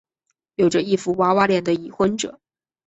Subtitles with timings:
[0.55, 2.39] 有着一副娃娃脸的已婚者。